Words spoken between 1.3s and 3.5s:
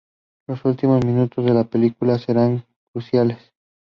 de la película serán cruciales.